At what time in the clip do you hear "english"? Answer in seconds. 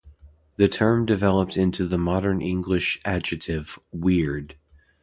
2.41-2.99